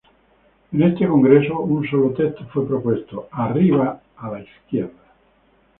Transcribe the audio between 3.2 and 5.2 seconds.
"Arriba a la izquierda".